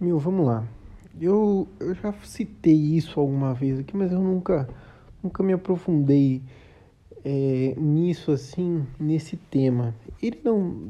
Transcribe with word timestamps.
Meu, 0.00 0.16
vamos 0.16 0.46
lá. 0.46 0.64
Eu, 1.20 1.66
eu 1.80 1.92
já 1.92 2.12
citei 2.22 2.72
isso 2.72 3.18
alguma 3.18 3.52
vez 3.52 3.80
aqui, 3.80 3.96
mas 3.96 4.12
eu 4.12 4.20
nunca, 4.20 4.68
nunca 5.20 5.42
me 5.42 5.52
aprofundei 5.52 6.40
é, 7.24 7.74
nisso 7.76 8.30
assim, 8.30 8.86
nesse 9.00 9.36
tema. 9.36 9.92
Ele 10.22 10.38
não. 10.44 10.84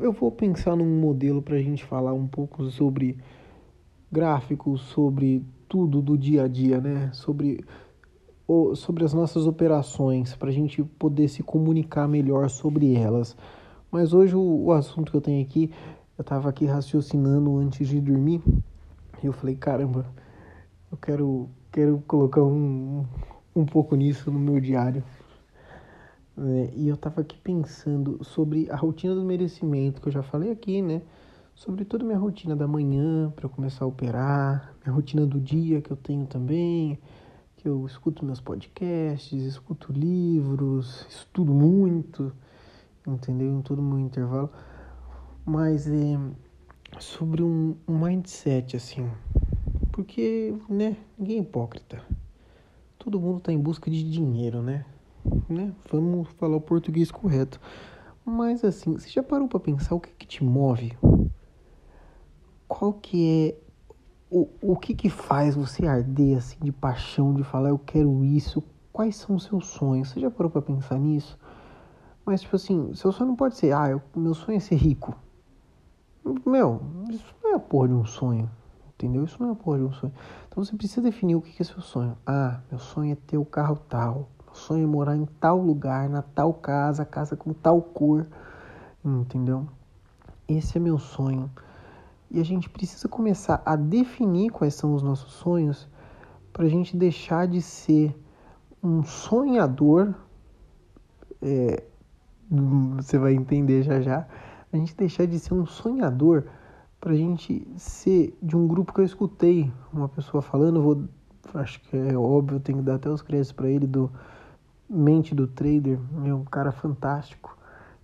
Eu 0.00 0.12
vou 0.12 0.32
pensar 0.32 0.74
num 0.74 0.98
modelo 0.98 1.42
para 1.42 1.56
a 1.56 1.60
gente 1.60 1.84
falar 1.84 2.14
um 2.14 2.26
pouco 2.26 2.64
sobre 2.70 3.18
gráficos, 4.10 4.80
sobre 4.80 5.44
tudo 5.68 6.00
do 6.00 6.16
dia 6.16 6.44
a 6.44 6.48
dia, 6.48 6.80
né? 6.80 7.10
Sobre, 7.12 7.62
o, 8.48 8.74
sobre 8.74 9.04
as 9.04 9.12
nossas 9.12 9.46
operações, 9.46 10.34
para 10.34 10.48
a 10.48 10.52
gente 10.52 10.82
poder 10.82 11.28
se 11.28 11.42
comunicar 11.42 12.08
melhor 12.08 12.48
sobre 12.48 12.94
elas. 12.94 13.36
Mas 13.90 14.14
hoje 14.14 14.34
o, 14.34 14.64
o 14.64 14.72
assunto 14.72 15.10
que 15.10 15.18
eu 15.18 15.20
tenho 15.20 15.42
aqui 15.42 15.70
eu 16.16 16.22
tava 16.22 16.48
aqui 16.48 16.64
raciocinando 16.64 17.56
antes 17.58 17.88
de 17.88 18.00
dormir 18.00 18.40
e 19.22 19.26
eu 19.26 19.32
falei, 19.32 19.56
caramba, 19.56 20.06
eu 20.90 20.96
quero, 20.96 21.50
quero 21.72 22.02
colocar 22.06 22.42
um, 22.42 23.04
um 23.54 23.66
pouco 23.66 23.96
nisso 23.96 24.30
no 24.30 24.38
meu 24.38 24.60
diário. 24.60 25.02
É, 26.36 26.70
e 26.74 26.88
eu 26.88 26.96
tava 26.96 27.20
aqui 27.20 27.36
pensando 27.38 28.22
sobre 28.22 28.70
a 28.70 28.76
rotina 28.76 29.14
do 29.14 29.24
merecimento, 29.24 30.00
que 30.00 30.08
eu 30.08 30.12
já 30.12 30.22
falei 30.22 30.50
aqui, 30.52 30.82
né? 30.82 31.02
Sobre 31.54 31.84
toda 31.84 32.04
a 32.04 32.06
minha 32.06 32.18
rotina 32.18 32.54
da 32.54 32.66
manhã 32.66 33.32
para 33.34 33.46
eu 33.46 33.50
começar 33.50 33.84
a 33.84 33.88
operar, 33.88 34.74
minha 34.84 34.94
rotina 34.94 35.24
do 35.24 35.40
dia 35.40 35.80
que 35.80 35.90
eu 35.90 35.96
tenho 35.96 36.26
também, 36.26 36.98
que 37.56 37.68
eu 37.68 37.86
escuto 37.86 38.24
meus 38.24 38.40
podcasts, 38.40 39.42
escuto 39.42 39.92
livros, 39.92 41.06
estudo 41.08 41.54
muito, 41.54 42.32
entendeu? 43.06 43.52
Em 43.52 43.62
todo 43.62 43.78
o 43.78 43.82
meu 43.82 43.98
intervalo 43.98 44.50
mas 45.44 45.86
é, 45.86 46.18
sobre 46.98 47.42
um, 47.42 47.76
um 47.86 47.98
mindset 47.98 48.76
assim, 48.76 49.10
porque 49.92 50.54
né, 50.68 50.96
ninguém 51.18 51.38
é 51.38 51.40
hipócrita. 51.40 52.02
Todo 52.98 53.20
mundo 53.20 53.38
está 53.38 53.52
em 53.52 53.58
busca 53.58 53.90
de 53.90 54.10
dinheiro, 54.10 54.62
né? 54.62 54.84
né? 55.48 55.72
Vamos 55.90 56.28
falar 56.30 56.56
o 56.56 56.60
português 56.60 57.10
correto. 57.10 57.60
Mas 58.24 58.64
assim, 58.64 58.94
você 58.94 59.08
já 59.08 59.22
parou 59.22 59.46
para 59.46 59.60
pensar 59.60 59.94
o 59.94 60.00
que, 60.00 60.10
que 60.10 60.26
te 60.26 60.42
move? 60.42 60.96
Qual 62.66 62.94
que 62.94 63.50
é 63.50 63.64
o, 64.30 64.48
o 64.62 64.76
que 64.76 64.94
que 64.94 65.10
faz 65.10 65.54
você 65.54 65.86
arder 65.86 66.38
assim 66.38 66.56
de 66.62 66.72
paixão, 66.72 67.34
de 67.34 67.44
falar 67.44 67.68
eu 67.68 67.78
quero 67.78 68.24
isso? 68.24 68.62
Quais 68.90 69.16
são 69.16 69.36
os 69.36 69.44
seus 69.44 69.66
sonhos? 69.66 70.08
Você 70.08 70.20
já 70.20 70.30
parou 70.30 70.50
para 70.50 70.62
pensar 70.62 70.98
nisso? 70.98 71.38
Mas 72.24 72.40
tipo 72.40 72.56
assim, 72.56 72.94
seu 72.94 73.12
sonho 73.12 73.28
não 73.28 73.36
pode 73.36 73.56
ser, 73.56 73.72
ah, 73.72 73.90
eu, 73.90 74.00
meu 74.16 74.32
sonho 74.32 74.56
é 74.56 74.60
ser 74.60 74.76
rico. 74.76 75.14
Meu, 76.46 76.82
isso 77.08 77.34
não 77.42 77.52
é 77.52 77.54
a 77.54 77.58
porra 77.58 77.88
de 77.88 77.94
um 77.94 78.04
sonho. 78.04 78.50
Entendeu? 78.94 79.24
Isso 79.24 79.42
não 79.42 79.50
é 79.50 79.52
a 79.52 79.56
porra 79.56 79.78
de 79.78 79.84
um 79.84 79.92
sonho. 79.92 80.12
Então 80.48 80.64
você 80.64 80.76
precisa 80.76 81.00
definir 81.00 81.34
o 81.34 81.40
que 81.40 81.60
é 81.60 81.64
seu 81.64 81.80
sonho. 81.80 82.16
Ah, 82.26 82.60
meu 82.70 82.78
sonho 82.78 83.12
é 83.12 83.16
ter 83.16 83.38
o 83.38 83.44
carro 83.44 83.76
tal. 83.88 84.28
Meu 84.44 84.54
sonho 84.54 84.84
é 84.84 84.86
morar 84.86 85.16
em 85.16 85.26
tal 85.26 85.58
lugar, 85.58 86.08
na 86.08 86.22
tal 86.22 86.52
casa, 86.54 87.04
casa 87.04 87.36
com 87.36 87.52
tal 87.52 87.80
cor. 87.80 88.26
Entendeu? 89.04 89.66
Esse 90.46 90.76
é 90.78 90.80
meu 90.80 90.98
sonho. 90.98 91.50
E 92.30 92.40
a 92.40 92.44
gente 92.44 92.68
precisa 92.68 93.08
começar 93.08 93.62
a 93.64 93.74
definir 93.74 94.50
quais 94.50 94.74
são 94.74 94.94
os 94.94 95.02
nossos 95.02 95.32
sonhos 95.32 95.88
para 96.52 96.66
a 96.66 96.68
gente 96.68 96.96
deixar 96.96 97.48
de 97.48 97.60
ser 97.60 98.14
um 98.82 99.02
sonhador. 99.02 100.14
É, 101.42 101.82
você 102.50 103.18
vai 103.18 103.34
entender 103.34 103.82
já 103.82 104.00
já 104.00 104.26
a 104.74 104.76
gente 104.76 104.96
deixar 104.96 105.26
de 105.26 105.38
ser 105.38 105.54
um 105.54 105.64
sonhador 105.64 106.44
para 107.00 107.12
a 107.12 107.16
gente 107.16 107.66
ser 107.76 108.36
de 108.42 108.56
um 108.56 108.66
grupo 108.66 108.92
que 108.92 109.00
eu 109.00 109.04
escutei 109.04 109.72
uma 109.92 110.08
pessoa 110.08 110.42
falando, 110.42 110.82
vou, 110.82 111.04
acho 111.54 111.80
que 111.82 111.96
é 111.96 112.16
óbvio, 112.16 112.58
tenho 112.58 112.78
que 112.78 112.84
dar 112.84 112.96
até 112.96 113.08
os 113.08 113.22
créditos 113.22 113.52
para 113.52 113.68
ele 113.68 113.86
do 113.86 114.10
Mente 114.90 115.34
do 115.34 115.46
Trader, 115.46 115.98
é 116.24 116.34
um 116.34 116.44
cara 116.44 116.72
fantástico. 116.72 117.56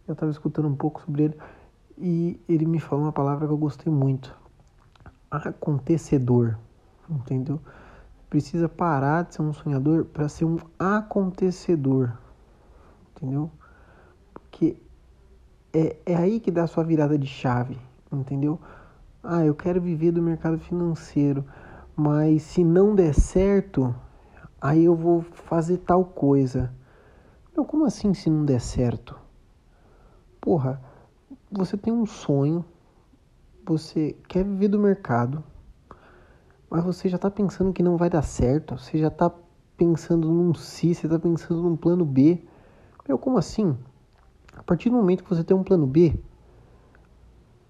Eu 0.07 0.13
estava 0.13 0.31
escutando 0.31 0.69
um 0.69 0.77
pouco 0.77 1.03
sobre 1.03 1.25
ele 1.25 1.39
e 1.99 2.41
ele 2.49 2.67
me 2.67 2.79
falou 2.79 3.05
uma 3.05 3.13
palavra 3.13 3.47
que 3.47 3.53
eu 3.53 3.59
gostei 3.59 3.93
muito. 3.93 4.37
Acontecedor, 5.29 6.57
entendeu? 7.09 7.61
Precisa 8.29 8.69
parar 8.69 9.25
de 9.25 9.35
ser 9.35 9.43
um 9.43 9.53
sonhador 9.53 10.05
para 10.05 10.29
ser 10.29 10.45
um 10.45 10.59
acontecedor, 10.79 12.17
entendeu? 13.17 13.51
Porque 14.33 14.81
é, 15.73 15.97
é 16.07 16.17
aí 16.17 16.41
que 16.41 16.51
dá 16.51 16.65
a 16.65 16.67
sua 16.67 16.85
virada 16.85 17.19
de 17.19 17.27
chave, 17.27 17.79
entendeu? 18.13 18.59
Ah, 19.23 19.45
eu 19.45 19.55
quero 19.55 19.81
viver 19.81 20.13
do 20.13 20.23
mercado 20.23 20.59
financeiro, 20.59 21.45
mas 21.95 22.43
se 22.43 22.65
não 22.65 22.95
der 22.95 23.15
certo, 23.15 23.95
aí 24.61 24.85
eu 24.85 24.95
vou 24.95 25.23
fazer 25.23 25.79
tal 25.79 26.05
coisa. 26.05 26.73
Meu, 27.55 27.65
como 27.65 27.85
assim 27.85 28.15
se 28.15 28.31
não 28.31 28.45
der 28.45 28.61
certo? 28.61 29.19
Porra, 30.41 30.81
você 31.51 31.77
tem 31.77 31.93
um 31.93 32.07
sonho, 32.07 32.65
você 33.65 34.17
quer 34.27 34.45
viver 34.45 34.69
do 34.69 34.79
mercado, 34.79 35.45
mas 36.71 36.85
você 36.85 37.09
já 37.09 37.19
tá 37.19 37.31
pensando 37.31 37.73
que 37.73 37.83
não 37.83 37.97
vai 37.97 38.09
dar 38.09 38.23
certo, 38.23 38.79
você 38.79 38.97
já 38.97 39.11
tá 39.11 39.31
pensando 39.77 40.31
num 40.31 40.55
si, 40.55 40.95
você 40.95 41.09
tá 41.09 41.19
pensando 41.19 41.63
num 41.63 41.77
plano 41.77 42.05
B. 42.05 42.43
Meu, 43.07 43.19
como 43.19 43.39
assim? 43.39 43.77
A 44.57 44.63
partir 44.63 44.91
do 44.91 44.97
momento 44.97 45.25
que 45.25 45.31
você 45.31 45.45
tem 45.45 45.57
um 45.57 45.63
plano 45.63 45.87
B, 45.87 46.15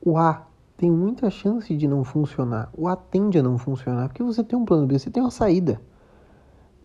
o 0.04 0.16
A 0.16 0.46
tem 0.76 0.90
muita 0.90 1.28
chance 1.30 1.76
de 1.76 1.86
não 1.86 2.02
funcionar. 2.04 2.70
O 2.76 2.88
A 2.88 2.96
tende 2.96 3.38
a 3.38 3.42
não 3.42 3.58
funcionar, 3.58 4.08
porque 4.08 4.22
você 4.22 4.42
tem 4.42 4.58
um 4.58 4.64
plano 4.64 4.86
B, 4.86 4.98
você 4.98 5.10
tem 5.10 5.22
uma 5.22 5.30
saída. 5.30 5.80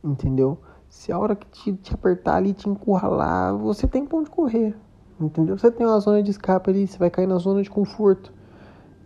Entendeu? 0.04 0.60
Se 0.90 1.12
a 1.12 1.18
hora 1.18 1.36
que 1.36 1.48
te, 1.48 1.74
te 1.74 1.94
apertar 1.94 2.36
ali, 2.36 2.54
te 2.54 2.70
encurralar, 2.70 3.56
você 3.58 3.88
tem 3.88 4.06
pra 4.06 4.18
onde 4.18 4.30
correr. 4.30 4.76
Entendeu? 5.20 5.58
Você 5.58 5.72
tem 5.72 5.86
uma 5.88 6.00
zona 6.00 6.22
de 6.22 6.32
escape 6.32 6.70
ali, 6.70 6.88
você 6.88 6.98
vai 6.98 7.10
cair 7.10 7.28
na 7.28 7.38
zona 7.38 7.62
de 7.64 7.70
conforto. 7.70 8.34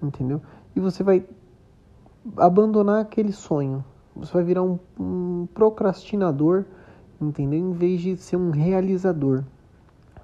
Entendeu? 0.02 0.42
E 0.76 0.80
você 0.80 1.04
vai 1.04 1.24
abandonar 2.36 3.02
aquele 3.02 3.32
sonho. 3.32 3.84
Você 4.16 4.34
vai 4.34 4.44
virar 4.44 4.64
um, 4.64 4.80
um 5.00 5.48
procrastinador, 5.54 6.66
entendeu? 7.22 7.60
Em 7.60 7.72
vez 7.72 8.02
de 8.02 8.18
ser 8.18 8.38
um 8.38 8.50
realizador. 8.50 9.44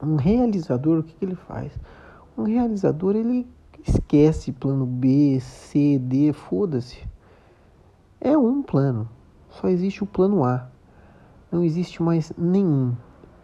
Um 0.06 0.16
realizador, 0.18 1.00
o 1.00 1.04
que, 1.04 1.16
que 1.16 1.26
ele 1.26 1.36
faz? 1.36 1.72
Um 2.38 2.44
realizador, 2.44 3.16
ele 3.16 3.48
esquece 3.88 4.52
plano 4.52 4.86
B, 4.86 5.40
C, 5.40 5.98
D, 6.00 6.32
foda-se. 6.34 7.04
É 8.20 8.38
um 8.38 8.62
plano. 8.62 9.10
Só 9.50 9.68
existe 9.68 10.04
o 10.04 10.08
plano 10.08 10.44
A. 10.44 10.68
Não 11.52 11.64
existe 11.64 12.04
mais 12.04 12.32
nenhum. 12.38 12.94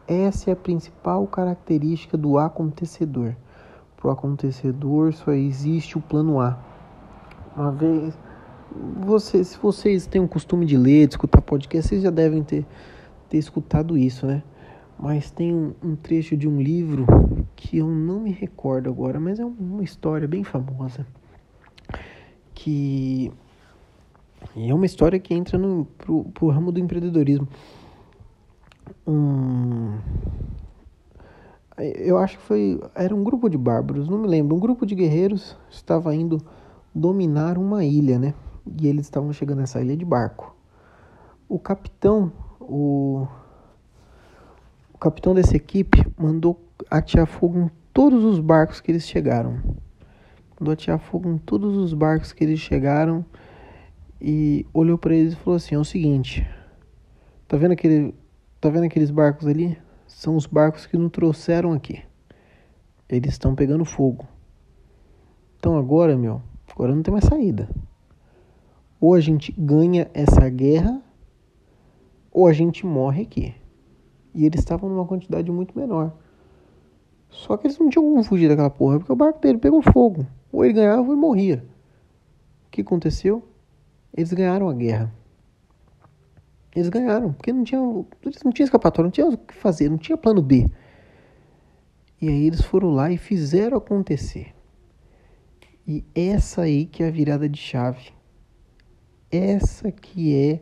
Essa 0.08 0.50
é 0.50 0.54
a 0.54 0.58
principal 0.58 1.26
característica 1.28 2.18
do 2.18 2.38
acontecedor. 2.38 3.36
Para 3.96 4.10
o 4.10 4.12
acontecedor 4.12 5.14
só 5.14 5.32
existe 5.32 5.98
o 5.98 6.02
plano 6.02 6.40
A. 6.40 6.58
Uma 7.56 7.72
vez, 7.72 8.18
você, 9.00 9.44
se 9.44 9.58
vocês 9.58 10.08
têm 10.08 10.22
o 10.22 10.28
costume 10.28 10.66
de 10.66 10.78
ler, 10.78 11.08
de 11.08 11.14
escutar 11.14 11.42
podcast, 11.42 11.90
vocês 11.90 12.02
já 12.02 12.10
devem 12.10 12.44
ter, 12.44 12.66
ter 13.30 13.38
escutado 13.38 13.98
isso, 13.98 14.26
né? 14.26 14.44
Mas 15.02 15.32
tem 15.32 15.54
um, 15.54 15.96
trecho 15.96 16.38
de 16.38 16.48
um 16.48 16.62
livro 16.62 17.06
que 17.56 17.80
eu 17.80 17.88
não 17.88 18.20
me 18.20 18.32
recordo 18.32 18.90
agora, 18.90 19.20
mas 19.20 19.40
é 19.40 19.46
uma 19.46 19.84
história 19.84 20.28
bem 20.28 20.44
famosa 20.44 21.06
que 22.64 23.32
é 24.56 24.72
uma 24.72 24.86
história 24.86 25.20
que 25.20 25.34
entra 25.34 25.58
no 25.58 25.86
pro, 25.98 26.26
pro 26.26 26.50
ramo 26.50 26.72
do 26.72 26.80
empreendedorismo. 26.80 27.48
Um, 29.08 29.98
eu 31.78 32.20
acho 32.20 32.38
que 32.38 32.44
foi 32.44 32.80
era 32.94 33.16
um 33.16 33.24
grupo 33.24 33.50
de 33.50 33.58
bárbaros, 33.58 34.08
não 34.08 34.20
me 34.20 34.28
lembro, 34.28 34.56
um 34.56 34.60
grupo 34.60 34.86
de 34.86 34.94
guerreiros 34.94 35.58
estava 35.72 36.14
indo 36.14 36.38
dominar 36.94 37.58
uma 37.58 37.84
ilha, 37.84 38.20
né? 38.20 38.36
E 38.80 38.88
eles 38.88 39.06
estavam 39.08 39.34
chegando 39.34 39.60
nessa 39.60 39.82
ilha 39.82 39.98
de 39.98 40.06
barco. 40.06 40.56
O 41.50 41.58
capitão, 41.58 42.32
o 42.60 43.26
capitão 45.02 45.34
dessa 45.34 45.58
equipe 45.58 46.06
mandou 46.16 46.64
atear 46.88 47.26
fogo 47.26 47.58
em 47.58 47.72
todos 47.92 48.24
os 48.24 48.40
barcos 48.40 48.80
que 48.80 48.92
eles 48.92 49.04
chegaram. 49.08 49.60
Mandou 50.60 50.74
atear 50.74 51.00
fogo 51.00 51.28
em 51.28 51.40
todos 51.40 51.76
os 51.76 51.92
barcos 51.92 52.32
que 52.32 52.44
eles 52.44 52.60
chegaram 52.60 53.26
e 54.22 54.64
olhou 54.72 55.00
para 55.00 55.16
eles 55.16 55.34
e 55.34 55.36
falou 55.36 55.58
assim: 55.58 55.74
"É 55.74 55.80
o 55.80 55.84
seguinte, 55.84 56.48
tá 57.48 57.58
vendo 57.58 57.72
aquele, 57.72 58.14
tá 58.60 58.70
vendo 58.70 58.84
aqueles 58.84 59.10
barcos 59.10 59.48
ali? 59.48 59.76
São 60.06 60.36
os 60.36 60.46
barcos 60.46 60.86
que 60.86 60.96
nos 60.96 61.10
trouxeram 61.10 61.74
aqui. 61.74 62.04
Eles 63.10 63.32
estão 63.32 63.56
pegando 63.56 63.84
fogo. 63.84 64.28
Então 65.58 65.78
agora, 65.78 66.16
meu, 66.16 66.44
agora 66.72 66.94
não 66.94 67.02
tem 67.02 67.12
mais 67.12 67.26
saída. 67.26 67.68
Ou 69.00 69.16
a 69.16 69.20
gente 69.20 69.52
ganha 69.58 70.12
essa 70.14 70.48
guerra, 70.48 71.02
ou 72.32 72.46
a 72.46 72.54
gente 72.54 72.86
morre 72.86 73.24
aqui. 73.24 73.61
E 74.34 74.46
eles 74.46 74.60
estavam 74.60 74.90
numa 74.90 75.06
quantidade 75.06 75.52
muito 75.52 75.78
menor. 75.78 76.14
Só 77.30 77.56
que 77.58 77.68
eles 77.68 77.80
não 77.80 77.90
tinham 77.90 78.04
como 78.04 78.24
fugir 78.24 78.50
daquela 78.50 78.70
porra, 78.70 79.00
porque 79.00 79.12
o 79.12 79.16
barco 79.16 79.40
dele 79.40 79.58
pegou 79.58 79.82
fogo. 79.82 80.28
Ou 80.52 80.66
ele 80.66 80.74
ganhava 80.74 81.02
ou 81.02 81.14
ele 81.14 81.22
morria. 81.22 81.64
que 82.70 82.82
aconteceu? 82.82 83.44
Eles 84.16 84.34
ganharam 84.34 84.68
a 84.70 84.74
guerra. 84.74 85.14
Eles 86.76 86.90
ganharam, 86.90 87.34
porque 87.34 87.52
não 87.52 87.64
tinham, 87.64 88.06
eles 88.24 88.42
não 88.44 88.52
tinham 88.52 88.66
escapatória, 88.66 89.08
não 89.08 89.12
tinha 89.12 89.28
o 89.28 89.38
que 89.38 89.54
fazer, 89.54 89.90
não 89.90 89.98
tinha 89.98 90.18
plano 90.18 90.42
B. 90.42 90.70
E 92.22 92.30
aí 92.30 92.48
eles 92.48 92.62
foram 92.62 92.92
lá 92.92 93.12
e 93.12 93.18
fizeram 93.18 93.78
acontecer. 93.78 94.54
E 95.88 96.06
essa 96.14 96.62
aí 96.62 96.86
que 96.86 97.04
é 97.04 97.08
a 97.08 97.12
virada 97.12 97.50
de 97.50 97.60
chave. 97.60 98.12
Essa 99.30 99.92
que 99.92 100.36
é 100.36 100.62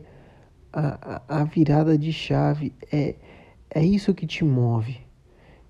a, 0.72 1.22
a, 1.28 1.40
a 1.40 1.44
virada 1.44 1.96
de 1.98 2.12
chave. 2.12 2.74
É, 2.90 3.14
é 3.70 3.84
isso 3.84 4.14
que 4.14 4.26
te 4.26 4.44
move. 4.44 5.00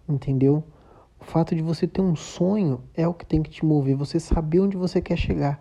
Entendeu? 0.08 0.64
O 1.20 1.24
fato 1.24 1.54
de 1.54 1.62
você 1.62 1.86
ter 1.86 2.00
um 2.00 2.16
sonho 2.16 2.82
é 2.94 3.06
o 3.06 3.12
que 3.12 3.26
tem 3.26 3.42
que 3.42 3.50
te 3.50 3.64
mover. 3.64 3.94
Você 3.94 4.18
saber 4.18 4.60
onde 4.60 4.76
você 4.76 5.00
quer 5.00 5.16
chegar. 5.16 5.60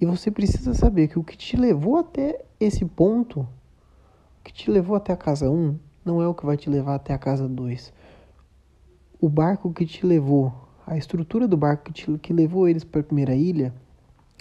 E 0.00 0.06
você 0.06 0.30
precisa 0.30 0.74
saber 0.74 1.08
que 1.08 1.18
o 1.18 1.24
que 1.24 1.36
te 1.36 1.56
levou 1.56 1.96
até 1.96 2.44
esse 2.58 2.84
ponto, 2.84 3.40
o 3.40 3.48
que 4.44 4.52
te 4.52 4.70
levou 4.70 4.96
até 4.96 5.12
a 5.12 5.16
casa 5.16 5.50
1, 5.50 5.78
não 6.04 6.22
é 6.22 6.26
o 6.26 6.34
que 6.34 6.44
vai 6.44 6.56
te 6.56 6.70
levar 6.70 6.94
até 6.94 7.12
a 7.12 7.18
casa 7.18 7.48
2. 7.48 7.92
O 9.20 9.28
barco 9.28 9.72
que 9.72 9.84
te 9.84 10.06
levou, 10.06 10.52
a 10.86 10.96
estrutura 10.96 11.46
do 11.46 11.56
barco 11.56 11.84
que, 11.84 11.92
te, 11.92 12.18
que 12.18 12.32
levou 12.32 12.68
eles 12.68 12.84
para 12.84 13.00
a 13.00 13.04
primeira 13.04 13.34
ilha, 13.34 13.74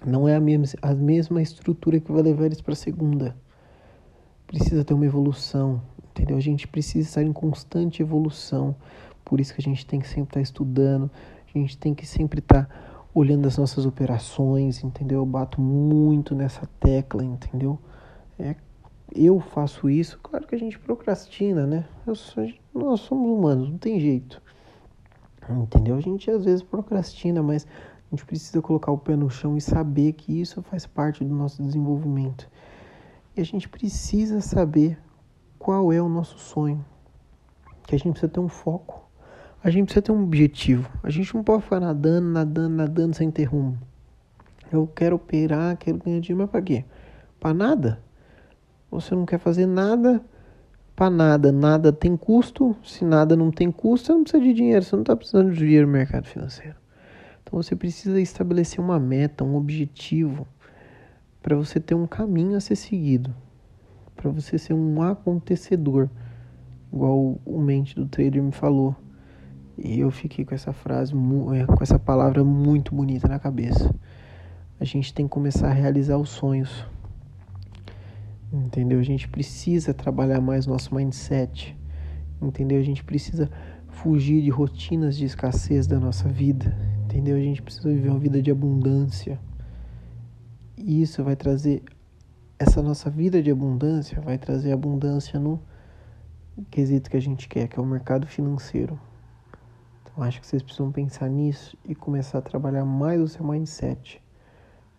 não 0.05 0.27
é 0.27 0.35
a 0.35 0.39
mesma, 0.39 0.65
a 0.81 0.93
mesma 0.93 1.41
estrutura 1.41 1.99
que 1.99 2.11
vai 2.11 2.21
levar 2.21 2.45
eles 2.45 2.61
para 2.61 2.73
a 2.73 2.77
segunda. 2.77 3.35
Precisa 4.47 4.85
ter 4.85 4.93
uma 4.93 5.05
evolução, 5.05 5.81
entendeu? 6.19 6.35
A 6.35 6.41
gente 6.41 6.67
precisa 6.67 7.07
estar 7.07 7.23
em 7.23 7.31
constante 7.31 8.01
evolução. 8.01 8.75
Por 9.23 9.39
isso 9.39 9.53
que 9.53 9.61
a 9.61 9.63
gente 9.63 9.85
tem 9.85 10.01
que 10.01 10.07
sempre 10.07 10.31
estar 10.31 10.41
estudando, 10.41 11.09
a 11.47 11.57
gente 11.57 11.77
tem 11.77 11.93
que 11.93 12.05
sempre 12.05 12.39
estar 12.39 13.07
olhando 13.13 13.47
as 13.47 13.57
nossas 13.57 13.85
operações, 13.85 14.83
entendeu? 14.83 15.19
Eu 15.19 15.25
bato 15.25 15.61
muito 15.61 16.35
nessa 16.35 16.67
tecla, 16.79 17.23
entendeu? 17.23 17.79
É, 18.37 18.55
eu 19.15 19.39
faço 19.39 19.89
isso, 19.89 20.19
claro 20.21 20.45
que 20.45 20.55
a 20.55 20.57
gente 20.57 20.77
procrastina, 20.77 21.65
né? 21.65 21.85
Sou, 22.13 22.51
nós 22.73 22.99
somos 23.01 23.29
humanos, 23.29 23.69
não 23.69 23.77
tem 23.77 23.99
jeito. 23.99 24.41
Entendeu? 25.49 25.95
A 25.95 26.01
gente 26.01 26.29
às 26.29 26.43
vezes 26.43 26.61
procrastina, 26.61 27.41
mas 27.41 27.65
a 27.65 28.15
gente 28.15 28.25
precisa 28.25 28.61
colocar 28.61 28.91
o 28.91 28.97
pé 28.97 29.15
no 29.15 29.29
chão 29.29 29.55
e 29.55 29.61
saber 29.61 30.13
que 30.13 30.39
isso 30.39 30.61
faz 30.63 30.85
parte 30.85 31.23
do 31.23 31.33
nosso 31.33 31.63
desenvolvimento. 31.63 32.47
E 33.35 33.41
a 33.41 33.45
gente 33.45 33.69
precisa 33.69 34.41
saber 34.41 34.99
qual 35.59 35.93
é 35.93 36.01
o 36.01 36.09
nosso 36.09 36.39
sonho. 36.39 36.83
Que 37.85 37.93
a 37.93 37.97
gente 37.99 38.11
precisa 38.11 38.31
ter 38.31 38.39
um 38.39 38.49
foco 38.49 39.09
a 39.61 39.69
gente 39.69 39.85
precisa 39.85 40.01
ter 40.01 40.11
um 40.11 40.23
objetivo. 40.23 40.89
A 41.03 41.09
gente 41.09 41.35
não 41.35 41.43
pode 41.43 41.63
ficar 41.63 41.81
nadando, 41.81 42.27
nadando, 42.27 42.75
nadando 42.75 43.15
sem 43.15 43.29
ter 43.29 43.43
rumo. 43.43 43.77
Eu 44.71 44.87
quero 44.87 45.17
operar, 45.17 45.75
quero 45.77 45.97
ganhar 45.97 46.21
dinheiro, 46.21 46.43
mas 46.43 46.49
para 46.49 46.61
quê? 46.61 46.85
Para 47.39 47.53
nada. 47.53 48.01
Você 48.89 49.13
não 49.13 49.25
quer 49.25 49.37
fazer 49.37 49.65
nada 49.65 50.23
para 50.95 51.09
nada. 51.09 51.51
Nada 51.51 51.91
tem 51.91 52.15
custo. 52.15 52.75
Se 52.83 53.03
nada 53.03 53.35
não 53.35 53.51
tem 53.51 53.69
custo, 53.69 54.07
você 54.07 54.13
não 54.13 54.23
precisa 54.23 54.43
de 54.43 54.53
dinheiro. 54.53 54.83
Você 54.83 54.95
não 54.95 55.03
está 55.03 55.15
precisando 55.15 55.51
de 55.51 55.57
dinheiro 55.57 55.87
no 55.87 55.93
mercado 55.93 56.25
financeiro. 56.25 56.75
Então 57.43 57.61
você 57.61 57.75
precisa 57.75 58.21
estabelecer 58.21 58.79
uma 58.79 58.99
meta, 58.99 59.43
um 59.43 59.55
objetivo, 59.55 60.47
para 61.41 61.55
você 61.55 61.79
ter 61.79 61.95
um 61.95 62.07
caminho 62.07 62.55
a 62.55 62.61
ser 62.61 62.75
seguido, 62.75 63.35
para 64.21 64.29
você 64.29 64.57
ser 64.57 64.73
um 64.73 65.01
acontecedor, 65.01 66.09
igual 66.91 67.39
o 67.45 67.61
mente 67.61 67.95
do 67.95 68.05
trader 68.05 68.43
me 68.43 68.51
falou. 68.51 68.93
E 69.77 70.01
eu 70.01 70.11
fiquei 70.11 70.43
com 70.43 70.53
essa 70.53 70.73
frase, 70.73 71.13
é, 71.55 71.65
com 71.65 71.81
essa 71.81 71.97
palavra 71.97 72.43
muito 72.43 72.93
bonita 72.93 73.29
na 73.29 73.39
cabeça. 73.39 73.95
A 74.77 74.83
gente 74.83 75.13
tem 75.13 75.25
que 75.25 75.31
começar 75.31 75.69
a 75.69 75.73
realizar 75.73 76.17
os 76.17 76.29
sonhos. 76.29 76.85
Entendeu? 78.51 78.99
A 78.99 79.03
gente 79.03 79.29
precisa 79.29 79.93
trabalhar 79.93 80.41
mais 80.41 80.67
nosso 80.67 80.93
mindset. 80.93 81.77
Entendeu? 82.41 82.77
A 82.77 82.83
gente 82.83 83.05
precisa 83.05 83.49
fugir 83.87 84.41
de 84.41 84.49
rotinas 84.49 85.15
de 85.15 85.23
escassez 85.23 85.87
da 85.87 85.97
nossa 85.97 86.27
vida. 86.27 86.77
Entendeu? 87.05 87.37
A 87.37 87.41
gente 87.41 87.61
precisa 87.61 87.87
viver 87.87 88.09
uma 88.09 88.19
vida 88.19 88.41
de 88.41 88.51
abundância. 88.51 89.39
E 90.77 91.01
isso 91.01 91.23
vai 91.23 91.37
trazer 91.37 91.83
essa 92.59 92.81
nossa 92.81 93.09
vida 93.09 93.41
de 93.41 93.49
abundância 93.49 94.19
vai 94.19 94.37
trazer 94.37 94.73
abundância 94.73 95.39
no 95.39 95.61
quesito 96.69 97.09
que 97.09 97.15
a 97.15 97.21
gente 97.21 97.47
quer, 97.47 97.69
que 97.69 97.79
é 97.79 97.81
o 97.81 97.85
mercado 97.85 98.27
financeiro. 98.27 98.99
Eu 100.17 100.23
acho 100.23 100.41
que 100.41 100.45
vocês 100.45 100.61
precisam 100.61 100.91
pensar 100.91 101.29
nisso 101.29 101.77
e 101.85 101.95
começar 101.95 102.39
a 102.39 102.41
trabalhar 102.41 102.83
mais 102.83 103.21
o 103.21 103.29
seu 103.29 103.45
mindset. 103.45 104.21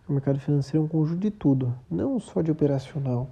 O 0.09 0.13
mercado 0.13 0.39
financeiro 0.39 0.79
é 0.79 0.85
um 0.85 0.87
conjunto 0.87 1.19
de 1.19 1.29
tudo, 1.29 1.77
não 1.89 2.19
só 2.19 2.41
de 2.41 2.49
operacional. 2.49 3.29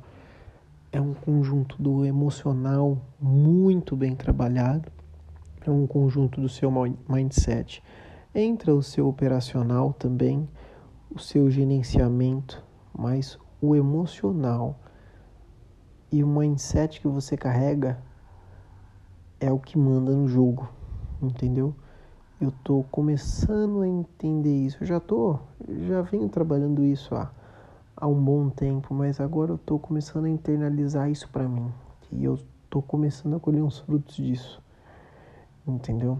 É 0.91 1.01
um 1.01 1.15
conjunto 1.15 1.81
do 1.81 2.05
emocional 2.05 3.01
muito 3.19 3.95
bem 3.95 4.15
trabalhado, 4.15 4.91
é 5.65 5.71
um 5.71 5.87
conjunto 5.87 6.39
do 6.39 6.47
seu 6.47 6.71
mindset. 7.07 7.81
Entra 8.33 8.75
o 8.75 8.83
seu 8.83 9.07
operacional 9.07 9.91
também, 9.91 10.47
o 11.09 11.17
seu 11.17 11.49
gerenciamento, 11.49 12.63
mas 12.95 13.39
o 13.61 13.75
emocional 13.75 14.79
e 16.11 16.23
o 16.23 16.27
mindset 16.27 16.99
que 16.99 17.07
você 17.07 17.37
carrega 17.37 18.01
é 19.39 19.51
o 19.51 19.59
que 19.59 19.77
manda 19.77 20.11
no 20.11 20.27
jogo 20.27 20.79
entendeu? 21.21 21.75
Eu 22.39 22.51
tô 22.63 22.83
começando 22.83 23.81
a 23.81 23.87
entender 23.87 24.65
isso. 24.65 24.77
Eu 24.81 24.87
já 24.87 24.99
tô, 24.99 25.37
já 25.87 26.01
venho 26.01 26.29
trabalhando 26.29 26.83
isso 26.85 27.13
há, 27.13 27.31
há 27.95 28.07
um 28.07 28.23
bom 28.23 28.49
tempo, 28.49 28.93
mas 28.93 29.19
agora 29.19 29.51
eu 29.51 29.57
tô 29.57 29.77
começando 29.77 30.25
a 30.25 30.29
internalizar 30.29 31.09
isso 31.09 31.29
para 31.29 31.47
mim. 31.47 31.71
E 32.11 32.23
eu 32.23 32.39
tô 32.69 32.81
começando 32.81 33.35
a 33.35 33.39
colher 33.39 33.61
uns 33.61 33.79
frutos 33.79 34.15
disso. 34.15 34.61
Entendeu? 35.67 36.19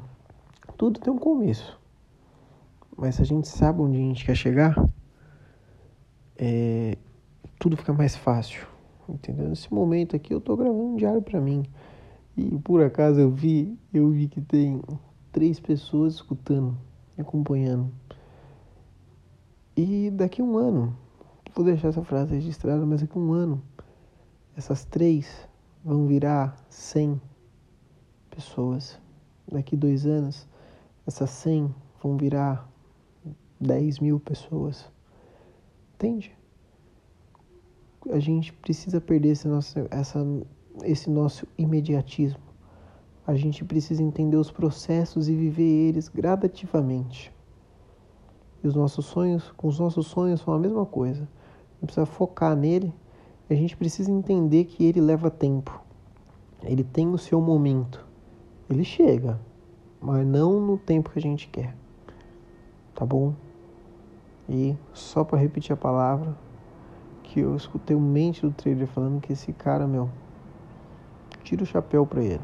Tudo 0.78 1.00
tem 1.00 1.12
um 1.12 1.18
começo. 1.18 1.80
Mas 2.98 3.16
se 3.16 3.22
a 3.22 3.26
gente 3.26 3.48
sabe 3.48 3.82
onde 3.82 3.96
a 3.96 4.02
gente 4.02 4.26
quer 4.26 4.36
chegar, 4.36 4.76
é, 6.38 6.98
tudo 7.58 7.78
fica 7.78 7.94
mais 7.94 8.16
fácil. 8.16 8.68
Entendeu? 9.08 9.50
Nesse 9.50 9.74
momento 9.74 10.16
aqui 10.16 10.34
eu 10.34 10.40
tô 10.40 10.56
gravando 10.56 10.84
um 10.84 10.96
diário 10.96 11.22
para 11.22 11.42
mim. 11.42 11.64
E 12.38 12.58
por 12.60 12.82
acaso 12.82 13.20
eu 13.20 13.32
vi, 13.32 13.78
eu 13.94 14.10
vi 14.10 14.28
que 14.28 14.40
tem 14.40 14.82
três 15.32 15.60
pessoas 15.60 16.16
escutando, 16.16 16.78
acompanhando. 17.18 17.92
E 19.76 20.10
daqui 20.12 20.42
um 20.42 20.58
ano, 20.58 20.96
vou 21.56 21.66
deixar 21.66 21.90
essa 21.90 22.04
frase 22.04 22.36
registrada, 22.36 22.86
mas 22.86 23.02
daqui 23.02 23.18
um 23.18 23.34
ano, 23.34 23.62
essas 24.56 24.86
três 24.86 25.48
vão 25.84 26.06
virar 26.06 26.56
cem 26.70 27.20
pessoas. 28.30 29.00
Daqui 29.52 29.76
dois 29.76 30.06
anos, 30.06 30.48
essas 31.08 31.30
cem 31.30 31.74
vão 32.02 32.16
virar 32.16 32.70
dez 33.60 34.00
mil 34.00 34.20
pessoas. 34.20 34.90
Entende? 35.96 36.39
A 38.10 38.20
gente 38.20 38.54
precisa 38.54 39.02
perder 39.02 39.30
esse 39.30 39.48
nosso, 39.48 39.78
essa 39.92 40.26
esse 40.84 41.10
nosso 41.10 41.48
imediatismo. 41.58 42.40
A 43.26 43.36
gente 43.36 43.64
precisa 43.64 44.02
entender 44.02 44.38
os 44.38 44.52
processos 44.52 45.28
e 45.28 45.36
viver 45.36 45.90
eles 45.90 46.08
gradativamente. 46.08 47.34
E 48.64 48.68
os 48.68 48.76
nossos 48.76 49.06
sonhos, 49.06 49.52
com 49.52 49.68
os 49.68 49.80
nossos 49.80 50.08
sonhos, 50.08 50.42
são 50.42 50.54
a 50.54 50.60
mesma 50.60 50.86
coisa. 50.86 51.22
A 51.22 51.74
gente 51.74 51.86
precisa 51.86 52.06
focar 52.06 52.56
nele. 52.56 52.94
A 53.50 53.54
gente 53.54 53.76
precisa 53.78 54.12
entender 54.12 54.66
que 54.66 54.84
ele 54.84 55.00
leva 55.00 55.30
tempo. 55.30 55.82
Ele 56.64 56.84
tem 56.84 57.08
o 57.08 57.18
seu 57.18 57.40
momento. 57.40 58.06
Ele 58.70 58.84
chega, 58.84 59.40
mas 60.02 60.26
não 60.26 60.60
no 60.60 60.78
tempo 60.78 61.10
que 61.10 61.20
a 61.20 61.22
gente 61.22 61.48
quer. 61.48 61.76
Tá 62.94 63.06
bom? 63.06 63.34
E 64.48 64.76
só 64.94 65.24
para 65.24 65.40
repetir 65.40 65.74
a 65.74 65.78
palavra, 65.78 66.36
que 67.30 67.42
eu 67.42 67.56
escutei 67.56 67.96
o 67.96 68.00
mente 68.00 68.42
do 68.42 68.52
trader 68.52 68.88
falando 68.88 69.22
que 69.22 69.34
esse 69.34 69.54
cara, 69.54 69.86
meu, 69.86 70.10
tira 71.44 71.62
o 71.62 71.66
chapéu 71.66 72.06
para 72.06 72.24
ele. 72.24 72.42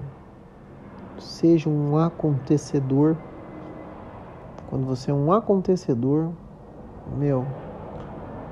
Seja 1.19 1.67
um 1.67 1.97
acontecedor. 1.97 3.17
Quando 4.69 4.85
você 4.85 5.09
é 5.09 5.13
um 5.13 5.31
acontecedor, 5.31 6.29
meu, 7.17 7.45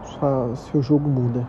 sua, 0.06 0.56
seu 0.56 0.82
jogo 0.82 1.08
muda. 1.08 1.48